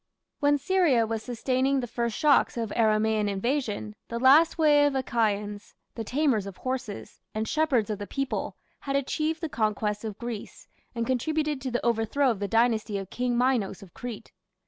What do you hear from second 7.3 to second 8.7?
and "shepherds of the people",